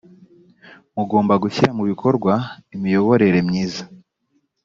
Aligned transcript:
mugomba 0.95 1.33
gushyira 1.43 1.71
mu 1.77 1.83
bikorwa 1.91 2.33
imiyoborere 2.75 3.39
myiza 3.49 3.83